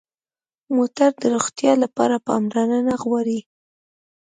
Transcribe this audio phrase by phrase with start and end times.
[0.75, 3.39] موټر د روغتیا لپاره پاملرنه غواړي.